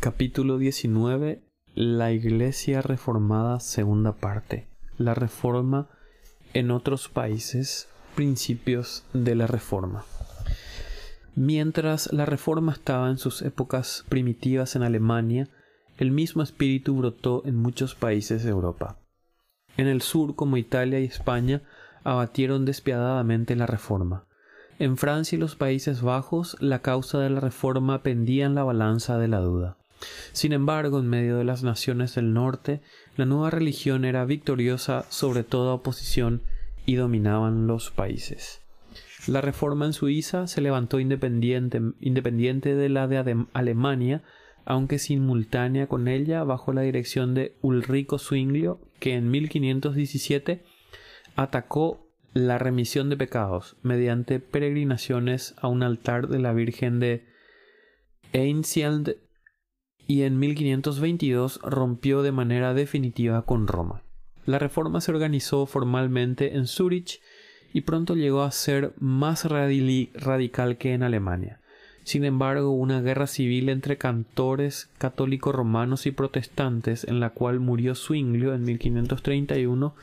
[0.00, 1.42] Capítulo 19
[1.74, 5.88] La Iglesia Reformada Segunda parte La Reforma
[6.54, 10.04] en otros países Principios de la Reforma
[11.34, 15.48] Mientras la Reforma estaba en sus épocas primitivas en Alemania,
[15.96, 19.00] el mismo espíritu brotó en muchos países de Europa.
[19.76, 21.62] En el sur, como Italia y España,
[22.04, 24.26] abatieron despiadadamente la Reforma.
[24.78, 29.18] En Francia y los Países Bajos, la causa de la Reforma pendía en la balanza
[29.18, 29.76] de la duda.
[30.32, 32.80] Sin embargo, en medio de las naciones del norte,
[33.16, 36.42] la nueva religión era victoriosa sobre toda oposición
[36.86, 38.60] y dominaban los países.
[39.26, 44.22] La reforma en Suiza se levantó independiente, independiente de la de Alemania,
[44.64, 50.62] aunque simultánea con ella bajo la dirección de Ulrico Zwinglio, que en 1517
[51.36, 57.26] atacó la remisión de pecados mediante peregrinaciones a un altar de la Virgen de
[58.32, 59.16] Einsiedeln
[60.08, 64.02] y en 1522 rompió de manera definitiva con Roma.
[64.46, 67.20] La reforma se organizó formalmente en Zúrich
[67.74, 71.60] y pronto llegó a ser más radical que en Alemania.
[72.04, 77.94] Sin embargo, una guerra civil entre cantores católicos romanos y protestantes, en la cual murió
[77.94, 79.94] Zwinglio en 1531,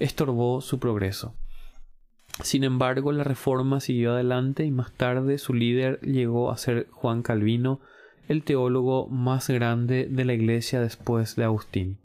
[0.00, 1.34] estorbó su progreso.
[2.42, 7.20] Sin embargo, la reforma siguió adelante y más tarde su líder llegó a ser Juan
[7.20, 7.80] Calvino,
[8.28, 11.98] el teólogo más grande de la Iglesia después de Agustín.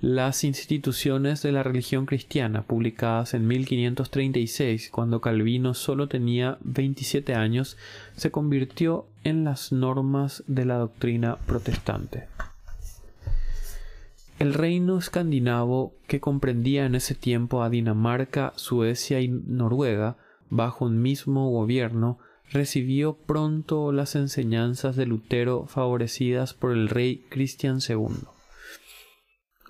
[0.00, 7.78] Las instituciones de la religión cristiana, publicadas en 1536, cuando Calvino solo tenía 27 años,
[8.14, 12.26] se convirtió en las normas de la doctrina protestante.
[14.38, 20.18] El reino escandinavo, que comprendía en ese tiempo a Dinamarca, Suecia y Noruega,
[20.50, 22.18] bajo un mismo gobierno,
[22.54, 28.28] recibió pronto las enseñanzas de Lutero favorecidas por el rey Cristian II.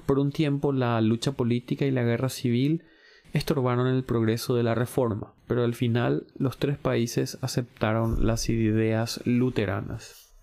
[0.05, 2.85] Por un tiempo la lucha política y la guerra civil
[3.33, 9.23] estorbaron el progreso de la reforma, pero al final los tres países aceptaron las ideas
[9.25, 10.35] luteranas.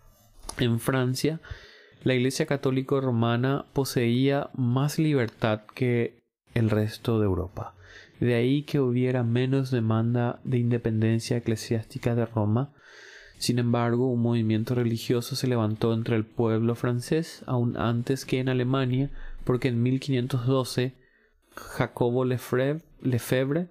[0.58, 1.40] En Francia,
[2.04, 6.20] la Iglesia Católica Romana poseía más libertad que
[6.56, 7.76] el resto de Europa.
[8.22, 12.72] De ahí que hubiera menos demanda de independencia eclesiástica de Roma.
[13.40, 18.48] Sin embargo, un movimiento religioso se levantó entre el pueblo francés aún antes que en
[18.48, 19.10] Alemania,
[19.44, 20.94] porque en 1512
[21.56, 23.70] Jacobo Lefebvre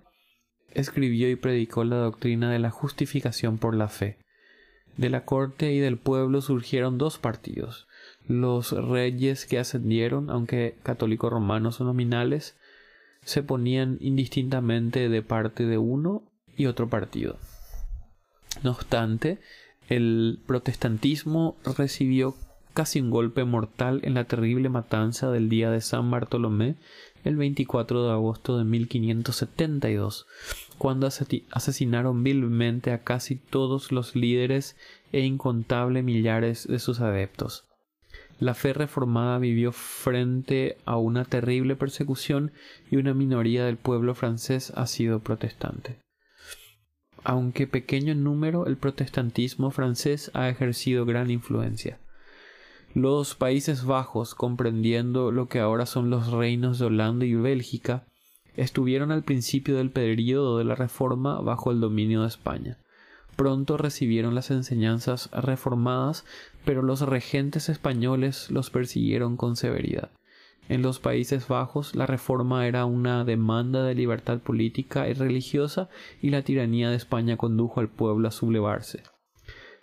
[0.74, 4.18] escribió y predicó la doctrina de la justificación por la fe.
[4.96, 7.86] De la corte y del pueblo surgieron dos partidos,
[8.26, 12.56] los reyes que ascendieron, aunque católicos romanos o nominales,
[13.24, 16.22] se ponían indistintamente de parte de uno
[16.56, 17.36] y otro partido.
[18.62, 19.38] No obstante,
[19.88, 22.34] el protestantismo recibió
[22.74, 26.76] casi un golpe mortal en la terrible matanza del día de San Bartolomé
[27.24, 30.26] el 24 de agosto de 1572,
[30.78, 34.76] cuando asesinaron vilmente a casi todos los líderes
[35.12, 37.64] e incontables millares de sus adeptos.
[38.40, 42.52] La fe reformada vivió frente a una terrible persecución
[42.90, 45.98] y una minoría del pueblo francés ha sido protestante.
[47.22, 51.98] Aunque pequeño en número, el protestantismo francés ha ejercido gran influencia.
[52.94, 58.06] Los Países Bajos, comprendiendo lo que ahora son los reinos de Holanda y Bélgica,
[58.56, 62.78] estuvieron al principio del periodo de la Reforma bajo el dominio de España
[63.40, 66.26] pronto recibieron las enseñanzas reformadas,
[66.66, 70.10] pero los regentes españoles los persiguieron con severidad.
[70.68, 75.88] En los Países Bajos la reforma era una demanda de libertad política y religiosa
[76.20, 79.04] y la tiranía de España condujo al pueblo a sublevarse.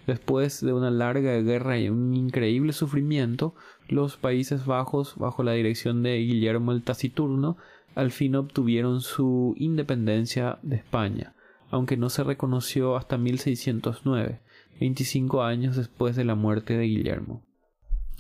[0.06, 3.56] Después de una larga guerra y un increíble sufrimiento,
[3.88, 7.58] los Países Bajos, bajo la dirección de Guillermo el Taciturno,
[7.96, 11.34] al fin obtuvieron su independencia de España
[11.70, 14.40] aunque no se reconoció hasta 1609,
[14.80, 17.44] 25 años después de la muerte de Guillermo.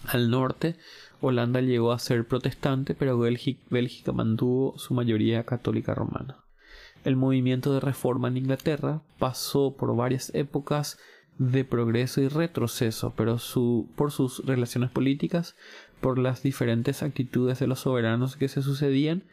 [0.05, 0.75] Al norte,
[1.21, 6.43] Holanda llegó a ser protestante, pero Bélgica mantuvo su mayoría católica romana.
[7.03, 10.97] El movimiento de reforma en Inglaterra pasó por varias épocas
[11.37, 13.37] de progreso y retroceso, pero
[13.95, 15.55] por sus relaciones políticas,
[16.01, 19.23] por las diferentes actitudes de los soberanos que se sucedían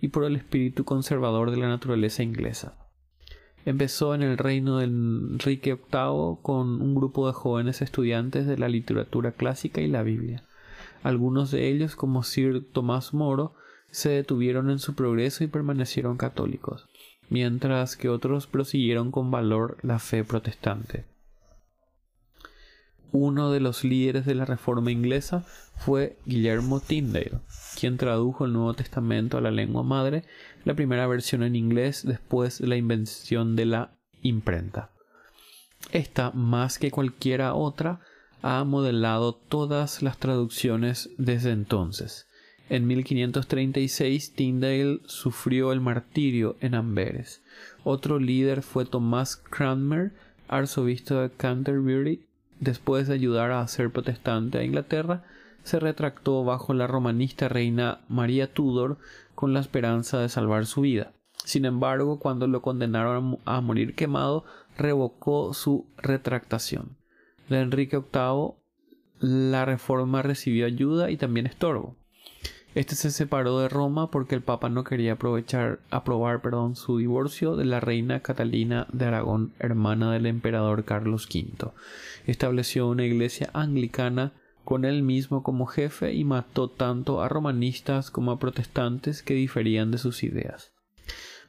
[0.00, 2.83] y por el espíritu conservador de la naturaleza inglesa.
[3.66, 8.68] Empezó en el reino de Enrique VIII con un grupo de jóvenes estudiantes de la
[8.68, 10.44] literatura clásica y la Biblia.
[11.02, 13.54] Algunos de ellos, como Sir Tomás Moro,
[13.90, 16.88] se detuvieron en su progreso y permanecieron católicos,
[17.30, 21.04] mientras que otros prosiguieron con valor la fe protestante.
[23.16, 25.44] Uno de los líderes de la Reforma inglesa
[25.76, 27.38] fue Guillermo Tyndale,
[27.78, 30.24] quien tradujo el Nuevo Testamento a la lengua madre,
[30.64, 34.90] la primera versión en inglés después de la invención de la imprenta.
[35.92, 38.00] Esta, más que cualquiera otra,
[38.42, 42.26] ha modelado todas las traducciones desde entonces.
[42.68, 47.44] En 1536 Tyndale sufrió el martirio en Amberes.
[47.84, 50.10] Otro líder fue Tomás Cranmer,
[50.48, 52.26] arzobispo de Canterbury,
[52.60, 55.24] después de ayudar a hacer protestante a Inglaterra,
[55.62, 58.98] se retractó bajo la romanista reina María Tudor
[59.34, 61.12] con la esperanza de salvar su vida.
[61.44, 64.44] Sin embargo, cuando lo condenaron a morir quemado,
[64.78, 66.96] revocó su retractación.
[67.48, 68.54] De Enrique VIII,
[69.20, 71.96] la reforma recibió ayuda y también estorbo.
[72.74, 77.54] Este se separó de Roma porque el Papa no quería aprovechar, aprobar perdón, su divorcio
[77.54, 81.70] de la reina Catalina de Aragón, hermana del emperador Carlos V.
[82.26, 84.32] Estableció una iglesia anglicana
[84.64, 89.92] con él mismo como jefe y mató tanto a romanistas como a protestantes que diferían
[89.92, 90.72] de sus ideas.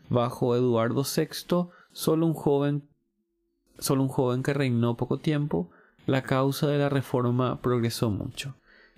[0.09, 2.83] Bajo Eduardo VI, solo un joven,
[3.79, 5.71] solo un joven que reinó poco tiempo,
[6.05, 8.55] la causa de la reforma progresó mucho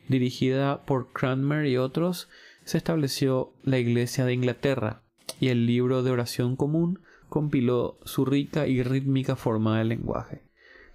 [0.07, 2.29] dirigida por Cranmer y otros,
[2.63, 5.01] se estableció la Iglesia de Inglaterra
[5.39, 6.99] y el libro de oración común
[7.29, 10.41] compiló su rica y rítmica forma de lenguaje.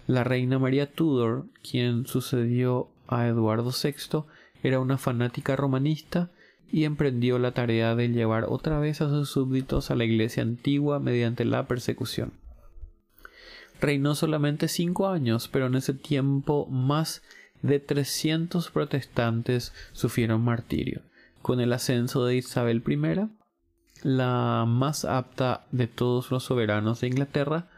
[0.07, 4.25] La reina María Tudor, quien sucedió a Eduardo VI,
[4.61, 6.29] era una fanática romanista
[6.71, 10.99] y emprendió la tarea de llevar otra vez a sus súbditos a la iglesia antigua
[10.99, 12.33] mediante la persecución.
[13.79, 17.21] Reinó solamente cinco años, pero en ese tiempo más
[17.63, 21.01] de 300 protestantes sufrieron martirio.
[21.41, 23.29] Con el ascenso de Isabel I,
[24.03, 27.69] la más apta de todos los soberanos de Inglaterra,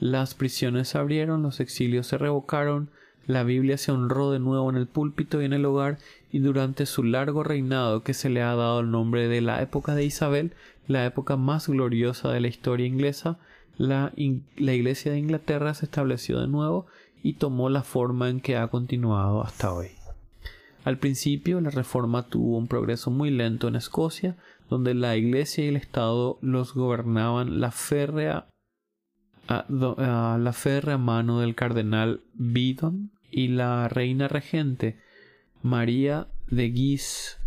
[0.00, 2.90] las prisiones se abrieron, los exilios se revocaron,
[3.26, 5.98] la Biblia se honró de nuevo en el púlpito y en el hogar,
[6.32, 9.94] y durante su largo reinado que se le ha dado el nombre de la época
[9.94, 10.52] de Isabel,
[10.86, 13.38] la época más gloriosa de la historia inglesa,
[13.76, 14.12] la,
[14.56, 16.86] la Iglesia de Inglaterra se estableció de nuevo
[17.22, 19.88] y tomó la forma en que ha continuado hasta hoy.
[20.84, 24.36] Al principio la reforma tuvo un progreso muy lento en Escocia,
[24.70, 28.48] donde la Iglesia y el Estado los gobernaban la férrea,
[29.48, 34.98] la férrea mano del cardenal Beaton y la reina regente
[35.62, 37.38] María de Guise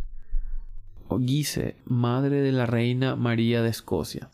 [1.08, 4.30] o Guise, madre de la reina María de Escocia.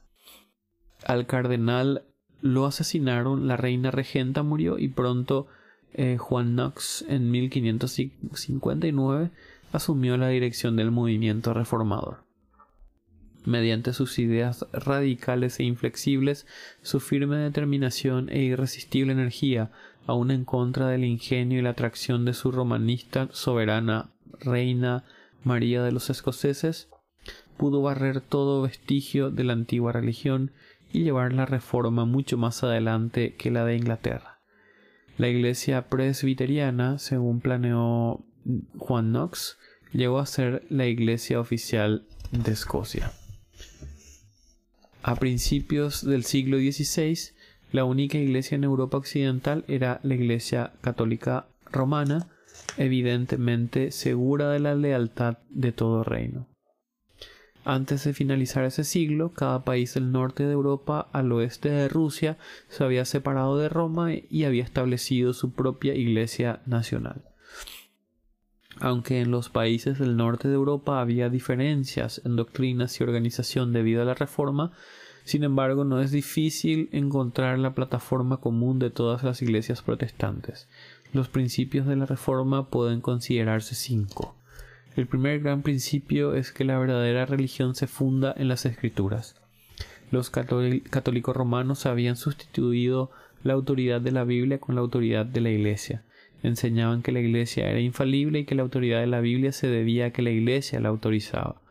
[1.06, 2.07] Al cardenal
[2.42, 5.48] lo asesinaron, la reina regenta murió y pronto
[5.94, 9.32] eh, Juan Knox en 1559
[9.72, 12.24] asumió la dirección del movimiento reformador.
[13.46, 16.46] Mediante sus ideas radicales e inflexibles,
[16.82, 19.72] su firme determinación e irresistible energía,
[20.06, 25.04] aun en contra del ingenio y la atracción de su romanista soberana reina
[25.44, 26.90] María de los escoceses,
[27.58, 30.52] pudo barrer todo vestigio de la antigua religión
[30.92, 34.40] y llevar la reforma mucho más adelante que la de Inglaterra.
[35.18, 38.24] La iglesia presbiteriana, según planeó
[38.78, 39.58] Juan Knox,
[39.92, 43.12] llegó a ser la iglesia oficial de Escocia.
[45.02, 47.18] A principios del siglo XVI,
[47.72, 52.28] la única iglesia en Europa occidental era la iglesia católica romana,
[52.78, 56.48] evidentemente segura de la lealtad de todo reino.
[57.70, 62.38] Antes de finalizar ese siglo, cada país del norte de Europa al oeste de Rusia
[62.70, 67.26] se había separado de Roma y había establecido su propia iglesia nacional.
[68.80, 74.02] Aunque en los países del norte de Europa había diferencias en doctrinas y organización debido
[74.02, 74.72] a la Reforma,
[75.26, 80.70] sin embargo no es difícil encontrar la plataforma común de todas las iglesias protestantes.
[81.12, 84.37] Los principios de la Reforma pueden considerarse cinco.
[84.98, 89.36] El primer gran principio es que la verdadera religión se funda en las escrituras.
[90.10, 93.12] Los católicos romanos habían sustituido
[93.44, 96.04] la autoridad de la Biblia con la autoridad de la Iglesia.
[96.42, 100.08] Enseñaban que la Iglesia era infalible y que la autoridad de la Biblia se debía
[100.08, 101.62] a que la Iglesia la autorizaba.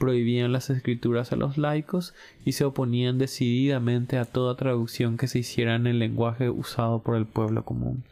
[0.00, 5.38] Prohibían las escrituras a los laicos y se oponían decididamente a toda traducción que se
[5.38, 8.02] hiciera en el lenguaje usado por el pueblo común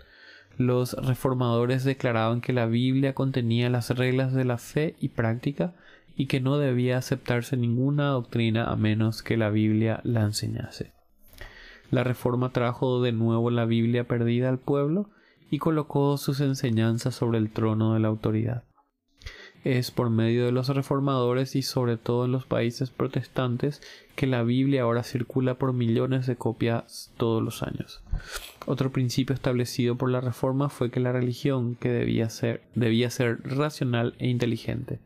[0.57, 5.75] los reformadores declaraban que la Biblia contenía las reglas de la fe y práctica
[6.17, 10.93] y que no debía aceptarse ninguna doctrina a menos que la Biblia la enseñase.
[11.91, 15.11] La reforma trajo de nuevo la Biblia perdida al pueblo
[15.51, 18.65] y colocó sus enseñanzas sobre el trono de la autoridad.
[19.63, 23.83] Es por medio de los reformadores y sobre todo en los países protestantes
[24.17, 28.03] que la Biblia ahora circula por millones de copias todos los años.
[28.67, 33.43] Otro principio establecido por la Reforma fue que la religión que debía ser, debía ser
[33.43, 34.99] racional e inteligente.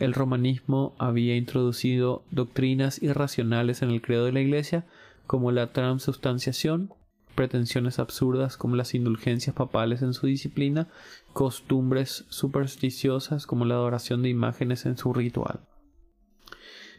[0.00, 4.84] El romanismo había introducido doctrinas irracionales en el credo de la Iglesia,
[5.28, 6.92] como la transubstanciación,
[7.34, 10.88] pretensiones absurdas como las indulgencias papales en su disciplina,
[11.32, 15.60] costumbres supersticiosas como la adoración de imágenes en su ritual.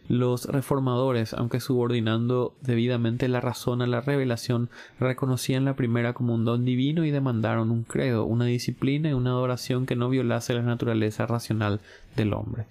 [0.08, 6.46] Los reformadores, aunque subordinando debidamente la razón a la revelación, reconocían la primera como un
[6.46, 10.62] don divino y demandaron un credo, una disciplina y una adoración que no violase la
[10.62, 11.82] naturaleza racional
[12.15, 12.68] del hombre.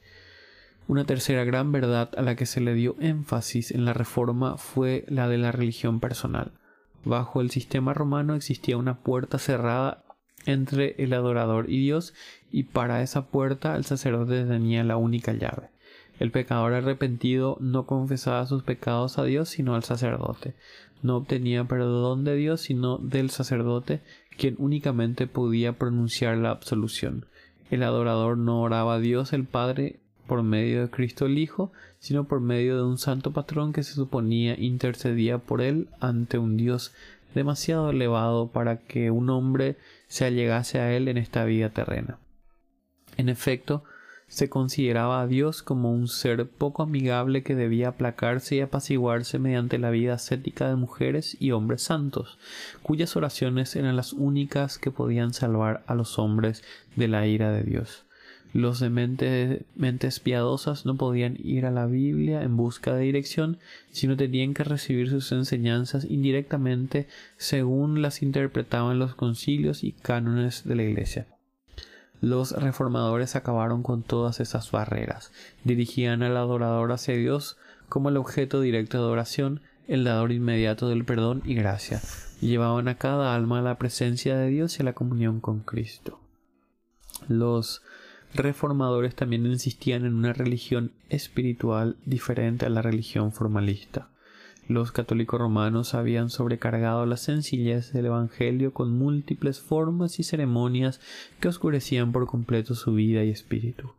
[0.87, 5.04] Una tercera gran verdad a la que se le dio énfasis en la reforma fue
[5.09, 6.52] la de la religión personal.
[7.04, 10.04] Bajo el sistema romano existía una puerta cerrada
[10.46, 12.14] entre el adorador y Dios,
[12.50, 15.70] y para esa puerta el sacerdote tenía la única llave.
[16.18, 20.54] El pecador arrepentido no confesaba sus pecados a Dios sino al sacerdote.
[21.02, 24.00] No obtenía perdón de Dios sino del sacerdote,
[24.37, 27.26] quien únicamente podía pronunciar la absolución.
[27.70, 32.25] El adorador no oraba a Dios el Padre por medio de Cristo el Hijo, sino
[32.25, 36.93] por medio de un santo patrón que se suponía intercedía por él ante un Dios
[37.35, 39.76] demasiado elevado para que un hombre
[40.09, 42.19] se allegase a él en esta vida terrena.
[43.16, 43.85] En efecto,
[44.26, 49.78] se consideraba a Dios como un ser poco amigable que debía aplacarse y apaciguarse mediante
[49.78, 52.38] la vida ascética de mujeres y hombres santos,
[52.83, 56.64] cuyas oraciones eran las únicas que podían salvar a los hombres
[56.97, 58.04] de la ira de Dios.
[58.54, 63.58] Los de mentes piadosas no podían ir a la Biblia en busca de dirección,
[63.90, 70.76] sino tenían que recibir sus enseñanzas indirectamente según las interpretaban los concilios y cánones de
[70.76, 71.26] la Iglesia.
[72.20, 75.32] Los reformadores acabaron con todas esas barreras,
[75.64, 77.56] dirigían al adorador hacia Dios
[77.88, 82.00] como el objeto directo de adoración, el dador inmediato del perdón y gracia,
[82.40, 86.20] llevaban a cada alma a la presencia de Dios y a la comunión con Cristo.
[87.26, 87.82] Los
[88.35, 94.09] reformadores también insistían en una religión espiritual diferente a la religión formalista.
[94.67, 101.00] Los católicos romanos habían sobrecargado la sencillez del Evangelio con múltiples formas y ceremonias
[101.38, 103.93] que oscurecían por completo su vida y espíritu.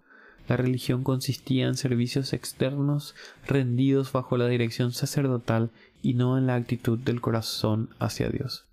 [0.48, 3.15] La religión consistía en servicios externos
[3.48, 5.70] rendidos bajo la dirección sacerdotal
[6.01, 8.65] y no en la actitud del corazón hacia Dios.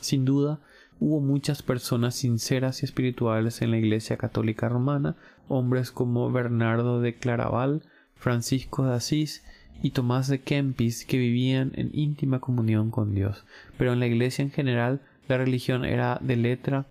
[0.00, 0.60] Sin duda,
[1.00, 5.16] hubo muchas personas sinceras y espirituales en la Iglesia Católica Romana,
[5.48, 7.82] hombres como Bernardo de Claraval,
[8.16, 9.44] Francisco de Asís
[9.82, 13.44] y Tomás de Kempis que vivían en íntima comunión con Dios,
[13.76, 16.86] pero en la Iglesia en general la religión era de letra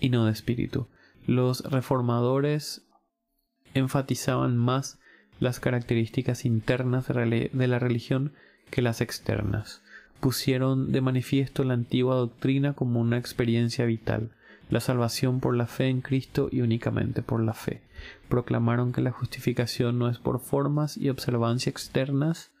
[0.00, 0.88] y no de espíritu.
[1.26, 2.82] Los reformadores
[3.74, 4.98] enfatizaban más
[5.40, 8.32] las características internas de la religión
[8.70, 9.82] que las externas.
[10.22, 14.30] Pusieron de manifiesto la antigua doctrina como una experiencia vital,
[14.70, 17.82] la salvación por la fe en Cristo y únicamente por la fe.
[18.28, 22.52] Proclamaron que la justificación no es por formas y observancia externas,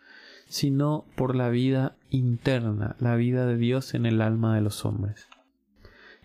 [0.48, 5.28] sino por la vida interna, la vida de Dios en el alma de los hombres.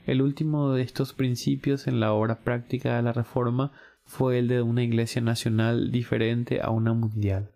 [0.07, 3.73] El último de estos principios en la obra práctica de la Reforma
[4.05, 7.51] fue el de una iglesia nacional diferente a una mundial.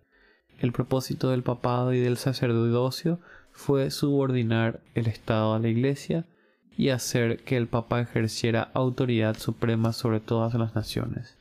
[0.60, 3.20] El propósito del papado y del sacerdocio
[3.52, 6.26] fue subordinar el Estado a la Iglesia
[6.78, 11.38] y hacer que el Papa ejerciera autoridad suprema sobre todas las naciones.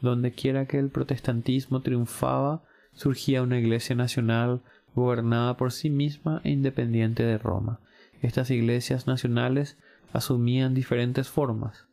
[0.00, 4.60] Donde quiera que el protestantismo triunfaba, surgía una iglesia nacional
[4.94, 7.80] gobernada por sí misma e independiente de Roma.
[8.22, 9.76] Estas iglesias nacionales
[10.12, 11.86] asumían diferentes formas,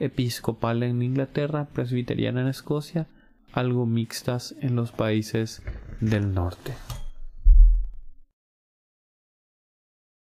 [0.00, 3.06] episcopal en Inglaterra, presbiteriana en Escocia,
[3.52, 5.62] algo mixtas en los países
[6.00, 6.72] del norte.